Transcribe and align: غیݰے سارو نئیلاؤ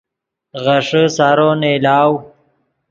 غیݰے 0.63 1.03
سارو 1.17 1.49
نئیلاؤ 1.61 2.11